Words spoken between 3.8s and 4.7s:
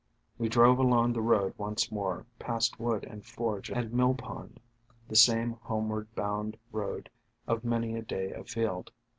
mill pond,—